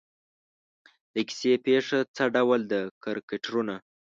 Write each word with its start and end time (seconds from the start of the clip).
د 1.13 1.15
کیسې 1.27 1.53
پېښه 1.65 1.99
څه 2.15 2.23
ډول 2.35 2.61
ده 2.71 2.81
کرکټرونه. 3.03 3.75